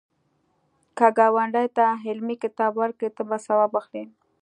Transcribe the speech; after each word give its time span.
که 0.97 1.07
ګاونډي 1.17 1.67
ته 1.77 1.85
علمي 2.07 2.35
کتاب 2.43 2.71
ورکړې، 2.77 3.09
ته 3.15 3.21
به 3.29 3.37
ثواب 3.45 3.71
واخلی 3.73 4.03